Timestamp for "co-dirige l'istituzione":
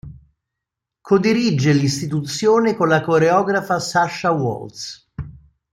1.03-2.73